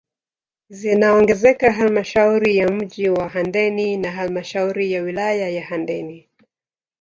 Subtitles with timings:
[0.69, 6.29] Zinaongezeka halmashauri ya mji wa Handeni na halmashauri ya wilaya ya Handeni